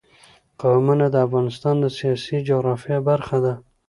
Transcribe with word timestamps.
قومونه 0.61 1.05
د 1.09 1.15
افغانستان 1.25 1.75
د 1.79 1.85
سیاسي 1.97 2.37
جغرافیه 2.49 2.99
برخه 3.09 3.37
ده. 3.45 3.53